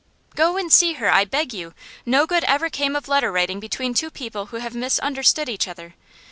'Go 0.33 0.57
and 0.57 0.73
see 0.73 0.93
her, 0.93 1.11
I 1.11 1.25
beg 1.25 1.53
you! 1.53 1.75
No 2.07 2.25
good 2.25 2.43
ever 2.45 2.71
came 2.71 2.95
of 2.95 3.07
letter 3.07 3.31
writing 3.31 3.59
between 3.59 3.93
two 3.93 4.09
people 4.09 4.47
who 4.47 4.57
have 4.57 4.73
misunderstood 4.73 5.47
each 5.47 5.67
other. 5.67 5.93